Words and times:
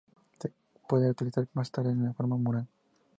Se 0.39 0.51
puede 0.89 1.09
actualizar 1.09 1.47
más 1.53 1.69
tarde 1.69 1.93
de 1.93 2.13
forma 2.15 2.35
manual. 2.35 2.67